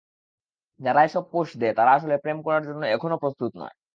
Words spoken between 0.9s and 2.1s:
এসব পোস্ট দেয় তারা